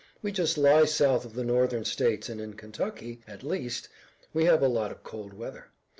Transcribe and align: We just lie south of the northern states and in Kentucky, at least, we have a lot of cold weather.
We 0.23 0.31
just 0.31 0.57
lie 0.57 0.85
south 0.85 1.25
of 1.25 1.35
the 1.35 1.43
northern 1.43 1.85
states 1.85 2.27
and 2.27 2.41
in 2.41 2.55
Kentucky, 2.55 3.21
at 3.27 3.43
least, 3.43 3.87
we 4.33 4.45
have 4.45 4.63
a 4.63 4.67
lot 4.67 4.91
of 4.91 5.03
cold 5.03 5.31
weather. 5.31 5.67